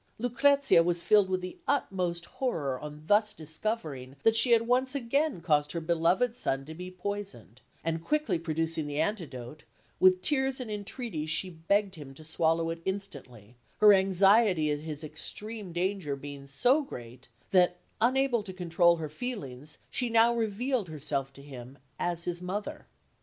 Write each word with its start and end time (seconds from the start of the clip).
Lucrezia 0.17 0.81
was 0.81 0.99
filled 1.03 1.29
with 1.29 1.41
the 1.41 1.59
utmost 1.67 2.25
horror 2.41 2.79
on 2.81 3.03
thus 3.05 3.35
discovering 3.35 4.15
that 4.23 4.35
she 4.35 4.49
had 4.49 4.63
once 4.65 4.95
again 4.95 5.41
caused 5.41 5.73
her 5.73 5.79
beloved 5.79 6.35
son 6.35 6.65
to 6.65 6.73
be 6.73 6.89
poisoned; 6.89 7.61
and 7.83 8.03
quickly 8.03 8.39
producing 8.39 8.87
the 8.87 8.99
antidote, 8.99 9.63
with 9.99 10.23
tears 10.23 10.59
and 10.59 10.71
entreaties 10.71 11.29
she 11.29 11.51
begged 11.51 11.93
him 11.93 12.15
to 12.15 12.23
swallow 12.23 12.71
it 12.71 12.81
instantly, 12.83 13.57
her 13.77 13.93
anxiety 13.93 14.71
at 14.71 14.79
his 14.79 15.03
extreme 15.03 15.71
danger 15.71 16.15
being 16.15 16.47
so 16.47 16.81
great 16.81 17.27
that, 17.51 17.77
unable 18.01 18.41
to 18.41 18.53
control 18.53 18.95
her 18.95 19.07
feelings, 19.07 19.77
she 19.91 20.09
now 20.09 20.33
revealed 20.35 20.89
herself 20.89 21.31
to 21.31 21.43
him 21.43 21.77
as 21.99 22.23
his 22.23 22.41
mother. 22.41 22.87